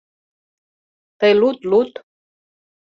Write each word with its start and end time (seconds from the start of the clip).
—Тый 1.19 1.33
луд, 1.39 1.57
луд. 1.69 1.91